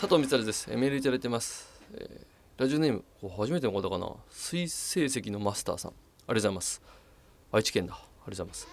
[0.00, 0.70] 佐藤光です。
[0.70, 3.04] メールいただいてます、えーラジオネーム
[3.36, 4.12] 初めての方かな。
[4.30, 5.90] 水成績のマスターさん。
[5.90, 6.82] ありがとうございます。
[7.52, 7.94] 愛知県だ。
[7.94, 8.68] ありがとうございます。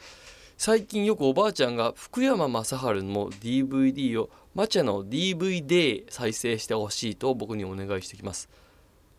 [0.57, 8.49] 最近よくおばあちゃんが福山雅治の DVD をマチャの DVD 再生してほしいと僕にお願いしてきます。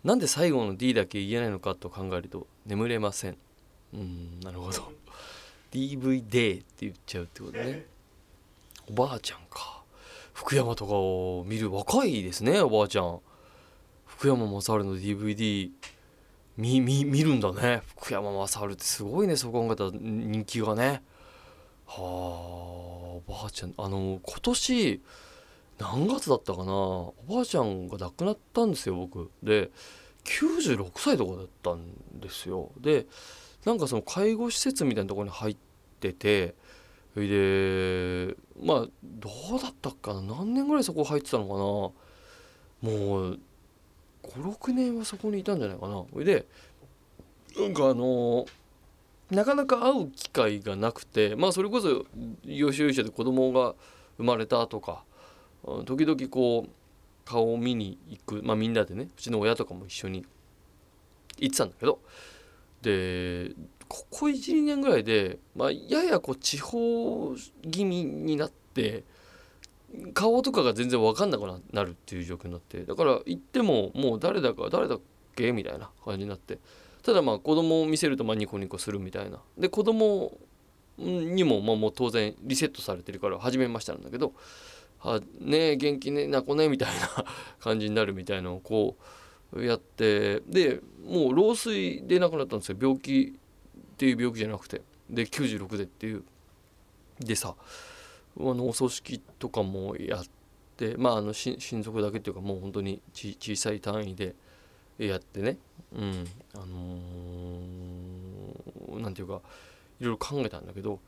[0.05, 3.37] なんで最後の D だけ言えないのかと考えると眠れません。
[3.95, 4.93] うんなるほど。
[5.73, 7.87] DVD って言っちゃうってことね。
[8.89, 9.76] おばあちゃんか。
[10.37, 13.21] 福山とかを見る若いですねおばあちゃん。
[14.05, 15.71] 福山雅治の DVD
[16.59, 17.81] 見見見るんだね。
[17.97, 21.03] 福山雅治ってすごいねそう考えたら人気がね。
[21.87, 23.73] はあおばあちゃん。
[23.79, 25.03] あの今年
[25.79, 26.73] 何月だったかな。
[26.73, 29.31] おばあちゃんが亡くなったんですよ僕。
[29.43, 29.71] で
[30.25, 32.73] 96歳とかだったんですよ。
[32.79, 33.07] で
[33.65, 35.57] なんかその介護施設みたいなところに入っ
[35.99, 36.55] てて
[37.15, 40.23] それでまあどうだったかな？
[40.23, 42.91] 何年ぐらいそこ入ってたのかな？
[42.91, 43.41] もう
[44.23, 46.05] 56年はそこにいたんじゃないかな。
[46.13, 46.47] それで
[47.59, 48.47] なんかあの
[49.31, 52.07] なかなか会う機会がなくてまあそれこそ
[52.45, 53.75] 養子者で子供が
[54.17, 55.05] 生まれたとか
[55.85, 56.71] 時々こう
[57.25, 60.25] 顔を見に行くまあみんなでねうちの親とかも一緒に
[61.39, 62.01] 行ってたんだけど。
[62.83, 63.53] で
[63.89, 67.35] ここ12年ぐらいで、まあ、ややこう地方
[67.71, 69.05] 気味になって
[70.15, 75.01] 顔とかが全然分かんなくなるっていう状況になってだから行ってももう誰だか誰だっ
[75.35, 76.59] けみたいな感じになって
[77.03, 79.39] ただまあ子供を見せるとまあニコニコするみたいな。
[79.57, 80.37] で子供
[80.99, 84.33] にもまあもう当然リセットされてるから初めましてなんだけど
[85.01, 87.25] 「あねえ元気ねなこね」みたいな
[87.61, 88.97] 感じになるみたいなのをこ
[89.53, 92.79] うやってでもう老衰で亡くなったんですよ。
[92.81, 93.39] 病気
[93.97, 96.23] っていう病気じゃなくてで96でっていう。
[97.19, 97.55] でさ
[98.39, 100.25] あのお葬式とかもやっ
[100.77, 104.35] てまああの親族だけっていうかもう本当にち小さい単位で
[104.99, 105.57] やってね。
[105.95, 106.27] うん。
[106.55, 109.41] あのーなんていうか
[110.01, 110.99] いろいろ考えたんだけど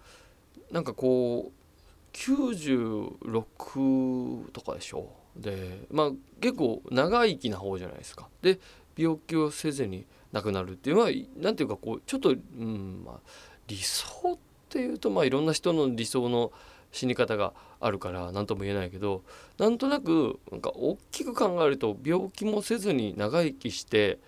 [0.70, 5.10] なんかこう96とかでしょ。
[5.36, 6.10] でまあ
[6.40, 8.28] 結構長生きな方じゃないですか。
[8.42, 8.58] で
[8.96, 13.20] 病気をせずに亡くなるっていうのはなんていうかこうちょっと、うんまあ、
[13.66, 16.52] 理想っていうとまあいろんな人の理想の
[16.92, 19.22] 死に方があるから何とも言えないけど
[19.58, 24.18] なんとなくなんか大きく考えると病気もせずに長生きして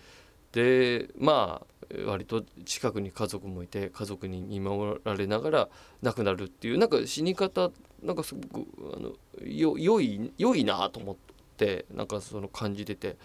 [0.53, 1.67] でまあ
[2.07, 5.69] 割と近くに家族もいて家族に見守られながら
[6.03, 7.71] 亡くなるっていうなんか死に方
[8.03, 8.67] なんかすごく
[8.97, 9.13] あの
[9.47, 11.17] よ良い良いなと思っ
[11.57, 13.17] てなんかその感じてて。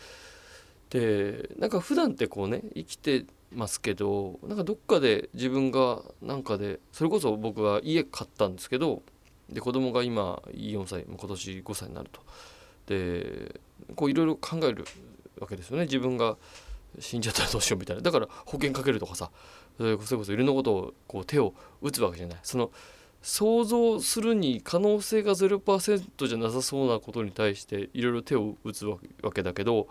[0.96, 9.04] でなんか普段ってこうね生きてますけどなんかどっかで自分がなんかでそれこそ僕は家買ったんですけど
[9.50, 12.22] で子供が今4歳今年5歳になると。
[12.88, 13.60] で
[13.96, 14.86] こういろいろ考える
[15.40, 15.84] わけですよね。
[15.84, 16.38] 自分が
[17.00, 18.02] 死んじゃったらどうしようみたいな。
[18.02, 19.32] だから保険かけるとかさ
[19.78, 22.40] それこそいろんなことをこう手を打つわけじゃない。
[22.44, 22.72] その
[23.22, 28.98] 想像するに可能性が0%じゃなさそうなことに対していろいろ手を打つわ
[29.34, 29.88] けだけど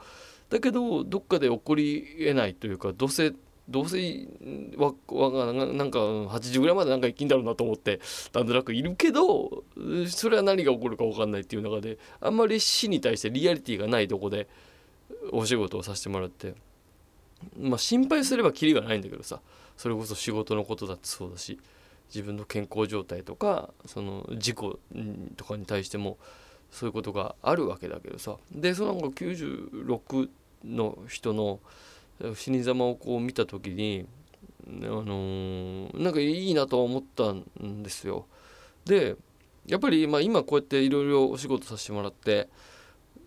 [0.55, 3.33] だけどどっかで起こりえないというかどうせ
[3.69, 4.29] どうせ
[4.77, 7.99] わわなんか80ぐらいまでなんか生きんだろうなと思って
[8.33, 9.65] なんとなくいるけど
[10.07, 14.47] それは何が起こるか分かんないっていう中であんまり死に対してリアリティがないとこで
[15.33, 16.55] お仕事をさせてもらって
[17.59, 19.41] まあ心配すればキリがないんだけどさ
[19.77, 21.59] それこそ仕事のことだってそうだし
[22.15, 24.79] 自分の健康状態とかその事故
[25.37, 26.17] とかに対しても
[26.71, 28.37] そういうことがあるわけだけどさ。
[28.53, 30.29] でそのなんか96
[30.65, 31.61] の人の
[32.35, 34.07] 死に様をこう見た時に
[34.67, 38.27] あのー、なんかいいなと思ったんですよ。
[38.85, 39.17] で
[39.67, 42.49] やっぱりまあ今こうやっていろいろお仕事させてもらって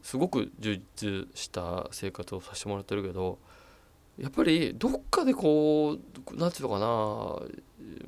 [0.03, 3.39] すごく充実した生活をさせてもらってるけど
[4.17, 7.45] やっぱりどっかでこう何て言うのか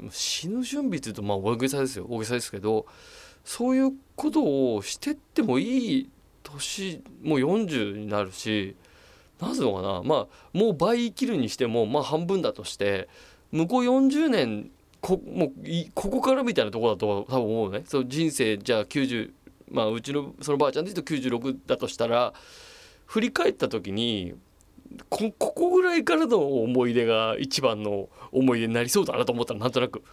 [0.05, 2.85] な死ぬ準備っていうとまあ大げさですよ大げさですけど
[3.43, 6.09] そういうことをしてってもいい
[6.43, 8.75] 年もう40になるし
[9.39, 10.01] 何ていうのかな。
[10.03, 13.07] まあもう倍生きるにしてもまあ半分だとして
[13.51, 14.71] 向こう40年
[15.01, 15.51] こもう
[15.93, 17.83] ここからみたいなとこだと多分思うね。
[17.85, 19.31] そう人生じゃあ90
[19.71, 22.33] まあうちのそのばあちゃんで言うと96だとしたら
[23.05, 24.35] 振り返った時に
[25.09, 30.03] こここぐらいからの思い出が一番の思い出になりそうだなと思ったらなんとなく、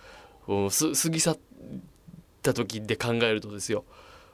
[0.46, 1.38] うん、す過ぎ去っ
[2.42, 3.84] た時で考えるとですよ。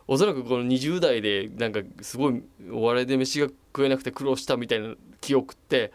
[0.07, 5.93] おそらくこの20代でなんかすごいお笑いで飯が食えなくて苦労したみたいな記憶って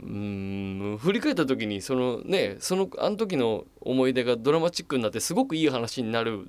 [0.00, 6.48] うん振り返った時にそのねそのあの時の思い出がドラマチックになってすごくいい話になる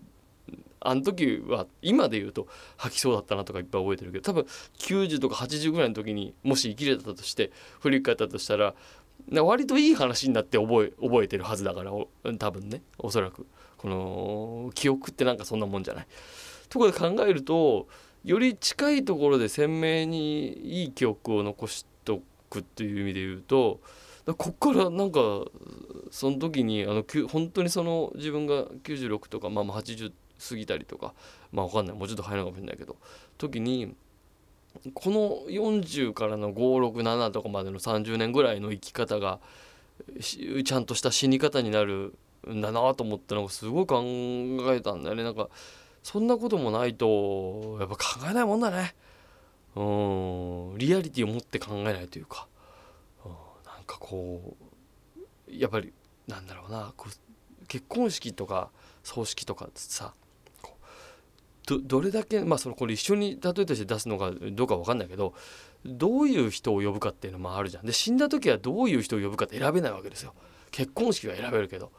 [0.79, 2.47] あの時は今で言うと
[2.77, 4.45] 吐きそうだったなとかいっぱい覚えてるけど多分
[4.77, 8.75] 90とか80ぐらいの時にもし生きれたとして振り返ったとしたら
[9.31, 11.91] 割といい話になって覚え覚えてるはずだから
[12.37, 13.47] 多分ねおそらく
[13.77, 16.07] この記憶ってなんかそんなもんじゃない。
[16.69, 17.87] ところで考えると
[18.23, 23.79] より近いところで鮮明にいい記憶を残しとくっていう意味で言うと
[24.33, 25.19] こっからなんか
[26.09, 30.11] その時にあの本当にその自分が96とか、まあ、まあ80
[30.49, 31.13] 過ぎたりとか
[31.51, 31.95] まあ分かんない。
[31.95, 32.97] もうちょっと早いのかもしれないけど
[33.37, 33.95] 時に
[34.93, 39.39] この40からの567とかまでの30年ぐらいの生き方が
[40.19, 42.13] ちゃんとした死に方になる
[42.49, 44.01] んだなと思ってなんかすごい考
[44.73, 45.23] えたんだよね。
[45.23, 45.49] なんか
[46.05, 48.93] そんなこともないとやっぱ考えないもんだね。
[49.75, 50.77] うん。
[50.77, 52.47] リアリティを持って考えないというか、
[53.25, 53.31] うん、
[53.65, 54.55] なんかこ
[55.17, 55.19] う
[55.51, 55.91] やっぱり
[56.27, 56.93] なんだろうな。
[57.67, 58.69] 結婚式とか
[59.01, 60.13] 葬式とかさ
[61.65, 65.33] どどれだけまあそのこれ一緒に例えとして出すのかどうか分かんないけど
[65.87, 67.83] どういう人を呼ぶかっていうのもあるじゃん。
[67.83, 70.35] で死んだ時はどういう人を呼ぶかって選べないわけですよ。
[70.69, 71.91] 結婚式は選べるけど。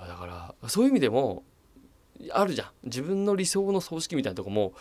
[0.00, 1.44] だからそういう意味でも
[2.30, 2.70] あるじゃん。
[2.84, 4.74] 自分の理想の葬式みたいなとこも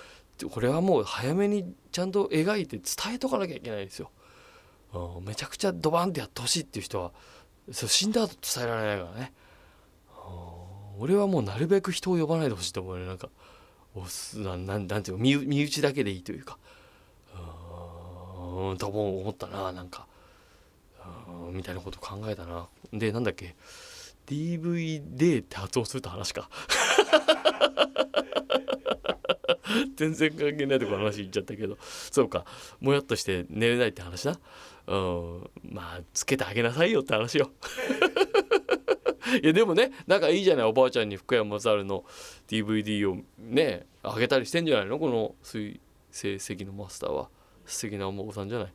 [0.50, 4.12] これはもう早めにちゃんと描いて伝えとかなきゃいけないですよ。
[5.26, 7.12] めちゃくちゃドバンってやってほしいっていう人は
[7.72, 9.34] そ死んだ後伝えられないからね。
[11.00, 13.06] 俺はもうなるべく人を呼ばないでほしいと思うね。
[13.06, 13.30] なんか
[13.96, 16.58] おすななんていうの身身内だけでいいというか。
[17.34, 20.08] うんと思ったななんか。
[21.52, 22.68] みたいなこと考えたな。
[22.92, 23.56] でなんだっけ。
[24.28, 26.50] DVD って発音すると話か。
[29.96, 31.78] 全然関係ないところ話言っちゃったけど。
[31.82, 32.46] そうか。
[32.80, 34.40] もやっとして寝れないって話な。
[34.88, 35.50] うん。
[35.64, 37.52] まあつけてあげなさいよって話よ。
[39.42, 40.66] いやでもね仲いいじゃない。
[40.66, 42.04] おばあちゃんに福山雅治の
[42.48, 45.00] DVD をねあげたりしてんじゃないの？
[45.00, 45.80] この水
[46.12, 47.30] 成績のマスターは。
[47.66, 48.74] 素敵なお孫さんじゃない？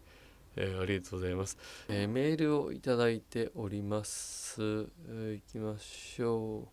[0.56, 1.58] えー、ありがとうございます、
[1.88, 4.62] えー、メールをいただいております、
[5.08, 6.68] えー、きましょ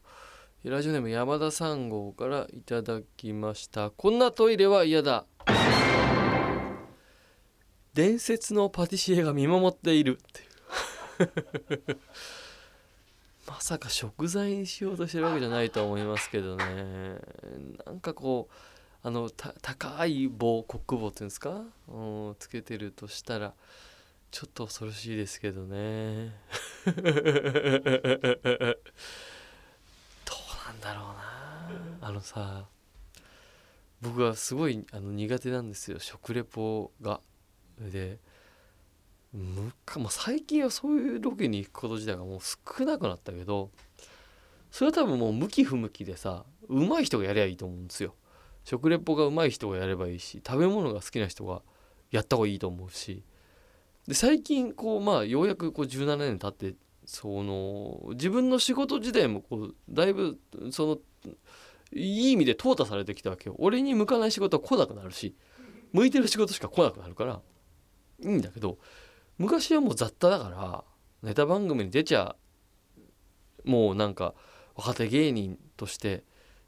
[0.64, 0.70] う。
[0.70, 3.92] ラジオネーム山田三号からいただきました。
[3.92, 5.26] こんなトイレは嫌だ。
[7.94, 10.18] 伝説のパティシエが見守っている。
[10.18, 11.98] っていう。
[13.46, 16.66] まさか食材にしようとしてるわけじゃないと思いますけどね。
[17.86, 18.54] なんかこう
[19.06, 23.54] あの高い棒コック棒っていうんですか、うん、つけてるとしたら
[24.32, 26.34] ちょっと恐ろしいですけどね
[26.86, 27.06] どうなん
[30.80, 31.20] だろうな
[32.00, 32.70] あのさ
[34.02, 37.20] 僕はすごいあの苦手なんですよ食レポが。
[37.80, 38.20] で
[39.34, 43.72] むか、まあ、最近はそういうロケに行くこと自体がもう少なくなったけど
[44.72, 48.14] それは多分もう向き不向きでさ上手い人がやりゃいいと思うんですよ。
[48.64, 51.62] 食レポが上手い人がやればいいし食べ物が好きな人が
[52.12, 53.24] やった方がいいと思うし。
[54.08, 56.76] で最近こうまあようやくこう17年経って
[57.06, 60.40] その自分の仕事自体もこうだいぶ
[60.72, 61.32] その
[61.94, 63.56] いい意味で淘汰されてきたわけよ。
[63.60, 65.36] 俺に向かない仕事は来なくなるし
[65.94, 67.42] 向いてる仕事しか来なくなるから
[68.24, 68.78] いいんだけど
[69.38, 70.84] 昔はもう雑多だから
[71.22, 72.36] ネタ番組に出ちゃ
[73.64, 74.34] もうなんか
[74.76, 76.24] 若手芸人として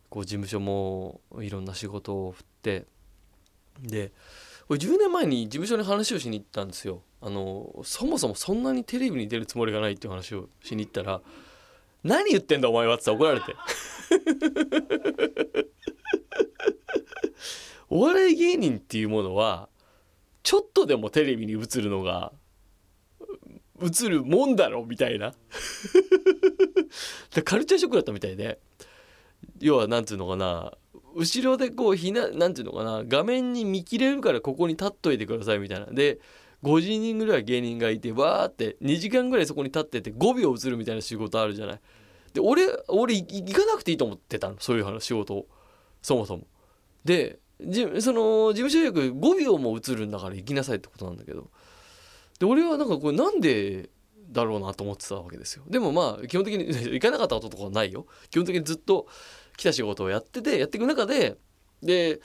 [0.09, 2.85] こう事務所もいろんな仕事を振って
[3.81, 4.11] で
[4.67, 7.01] これ10年前に事務所に話をしに行ったんですよ。
[7.21, 11.21] あのそもそもそんなにテレビに出るつもりがないっていう話をしに行ったら
[12.03, 13.55] 「何言ってんだお前は」って怒られて。
[17.87, 19.69] お笑い芸人っていうものは
[20.43, 22.33] ちょっとでもテレビに映るのが
[23.81, 25.33] 映るもんだろみたいな。
[27.43, 28.59] カルチャーショックだったみたいで。
[29.59, 30.73] 要は何ていうのかな
[31.15, 35.85] 後ろでこう何ていうのかな画面に見切れるからここに立っといてくださいみたいな。
[35.87, 36.19] で
[36.63, 41.79] 50人ぐらい芸人がいてわーって2時間ぐらいそこに立ってて5秒映るみたいな仕事あるじゃない。
[42.33, 45.47] で俺俺行かなくていいと思ってたのそういう話仕事を。
[46.01, 46.47] そもそも。
[47.05, 51.49] でじその事務所役5秒も映るんだから行きなさいってことなんだけど。
[52.39, 53.89] で俺はなんかこれなんで
[54.29, 55.63] だろうなと思ってたわけですよ。
[55.69, 58.05] でもまあ基本的に 行かなかったこととかはないよ。
[58.29, 59.07] 基本的にずっと
[59.57, 61.37] 来た仕事をやっててやっていく中で
[61.81, 62.19] で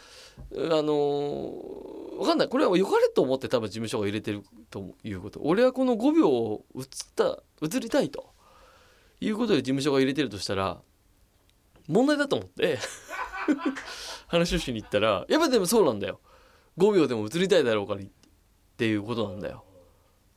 [0.54, 2.48] あのー、分かんない。
[2.48, 5.40] これは良かれと思って多分事務所が入れてるということ。
[5.42, 6.84] 俺はこの5秒を映っ
[7.14, 8.30] た映りたいと。
[9.20, 10.80] いうことで事務所が入れてるとしたら
[11.88, 12.78] 問題だと思って
[14.28, 16.20] 話をしに行ったらやっぱでもそうなんだよ。
[16.78, 18.04] 5秒でも映りたいだろうからっ
[18.78, 19.64] ていうことなんだよ。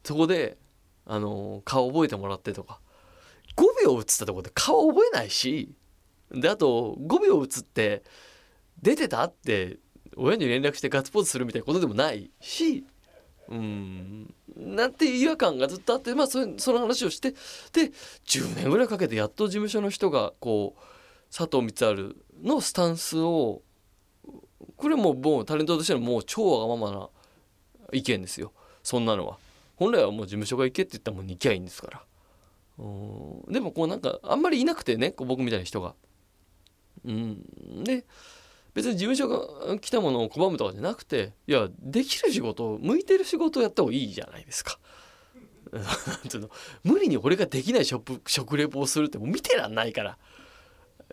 [0.03, 0.57] そこで
[1.05, 2.79] あの顔覚えてもらってとか。
[3.55, 5.71] 5秒映ったとこで顔覚えないし
[6.33, 8.03] であと5秒映って
[8.81, 9.77] 出てたって
[10.15, 12.85] 親に連絡してガッツポーズするみたいなことでもないし
[13.49, 17.91] うんなんて違和感がずっとあってまあそその話をしてで
[18.25, 23.61] 10年ぐらいかけてやっと事務所の人がこう佐藤光晴のスタンスを
[24.75, 27.09] これももうタレントとしてのもう超わがままな
[27.91, 28.51] 意見ですよ。
[28.83, 29.37] そんなのは。
[29.75, 32.03] 本来はもう事務所が行けって言ったらもう行きゃいいんですから。
[32.79, 32.83] う
[33.49, 35.95] んでもこうなんかあんまりいなくてねこう僕みたいな人が。
[37.05, 37.83] うん。
[37.83, 38.05] で
[38.73, 44.79] 別に事務所が来たものを拒むとかじゃなくていやできる仕事向いてる仕事をやった方がいいじゃないですか。
[46.39, 46.49] の。
[46.83, 50.17] 無理に俺ができない食食レポをするってもう見てらんないから。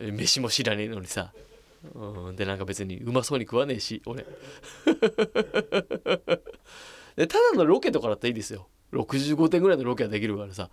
[0.01, 1.35] 飯も知らねえのにさ、
[1.95, 4.25] うん、でなんか別にうまそうに食わねえし俺。
[7.17, 8.69] でただのロケとかだったらいいですよ。
[8.93, 10.71] 65点ぐらいのロケはできるからさ。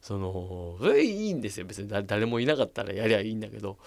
[0.00, 1.66] そのそれいいんですよ。
[1.66, 3.78] 別に誰もいなかったらやりゃいいんだけど。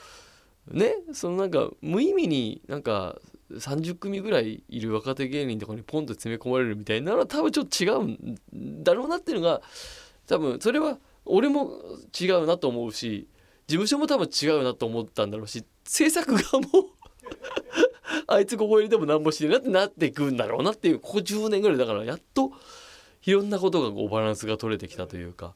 [0.67, 3.17] ねそのなんか無意味になんか
[3.51, 9.61] 30組ぐらいいる若手芸人とかにポンと詰め込まれるみたいなのは多分ちょっと違うんだろうなっていうのが
[10.27, 11.71] 多分それは俺も
[12.19, 13.27] 違うなと思うし
[13.67, 16.89] 事務所も多分違うなと思ったんだろうし制作側も
[18.27, 22.51] あいつここ入れても何もしてなってなっていくんだろうなっていうここ10年ぐらいだからやっと
[23.25, 25.53] いろんなことがこうバランスが取れてきたというか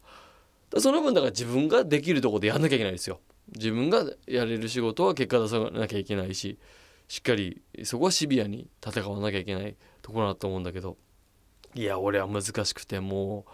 [0.77, 3.19] その分だから自分ができるとこでやんなきゃいけないですよ。
[3.53, 6.57] 自分がやれる仕事は結果出さなきゃいけないし
[7.07, 10.97] しっかりそこはシビアに戦わなきゃいけないところだと思うんだけど
[11.75, 13.51] いや俺は難しくてもう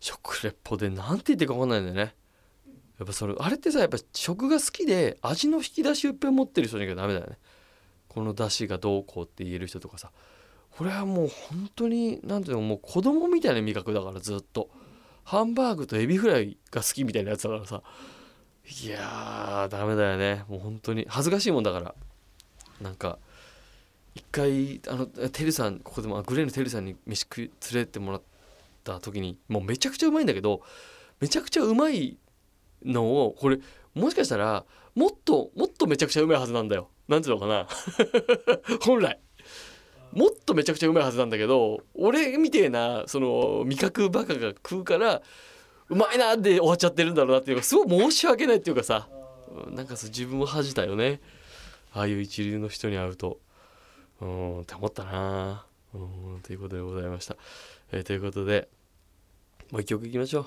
[0.00, 2.14] 食レポで何て言ってか分かんないんだよね。
[2.98, 7.38] やっぱそれあれってさやっぱ食が好きで味の引き出しをいっぱい持ってる人じゃなきゃダメだよね。
[8.08, 10.12] この出汁がどうこうって言える人とかさ
[10.70, 14.70] これはもう本当に何ていうのもう子供みたいな味覚だからずっと
[15.24, 17.82] ハンバーグとエビフライが好きみたいなやつだからさ
[18.68, 20.44] いやーダメだよね。
[20.48, 21.06] もう本当に。
[21.08, 21.94] 恥ずかしいもんだから。
[22.80, 23.18] なんか
[24.14, 27.50] 一回あのてるさんここでもグレーのてるさんに飯食連
[27.84, 28.22] れてもらっ
[28.84, 30.62] た時にもうめちゃくちゃうまいんだけど
[31.20, 32.18] めちゃくちゃうまい
[32.84, 33.58] のをこれ
[33.94, 34.64] もしかしたら
[34.94, 36.88] もっともっとめちゃくちゃうまいはずなんだよ。
[37.08, 37.66] なんていうのかな。
[38.82, 39.18] 本来。
[40.12, 45.22] もっとめちゃくちゃうまいはずなんだけど俺みてえなその味覚バカが食うから
[45.92, 49.08] うまいなって終わっちゃってるんだろうなっていうかすごい申し訳ないっていうかさ。
[49.70, 51.20] なんか自分を恥じたよね。
[51.92, 53.38] ああいう一流の人に会うと。
[54.22, 55.66] うんって思ったな。
[55.94, 57.36] うんということでございました、
[57.92, 58.68] えー、ということで
[59.70, 60.46] もう一曲いきましょう。